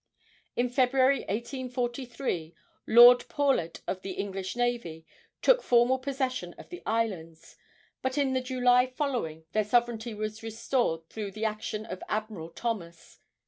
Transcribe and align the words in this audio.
In 0.55 0.67
February, 0.67 1.19
1843, 1.29 2.55
Lord 2.87 3.29
Paulet, 3.29 3.81
of 3.85 4.01
the 4.01 4.13
English 4.13 4.55
navy, 4.55 5.05
took 5.43 5.61
formal 5.61 5.99
possession 5.99 6.55
of 6.57 6.69
the 6.69 6.81
islands, 6.87 7.55
but 8.01 8.17
in 8.17 8.33
the 8.33 8.41
July 8.41 8.87
following 8.87 9.45
their 9.51 9.63
sovereignty 9.63 10.15
was 10.15 10.41
restored 10.41 11.07
through 11.07 11.29
the 11.33 11.45
action 11.45 11.85
of 11.85 12.01
Admiral 12.09 12.49
Thomas. 12.49 13.19